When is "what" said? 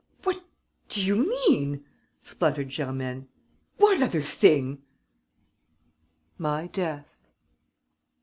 0.23-0.41, 3.77-4.01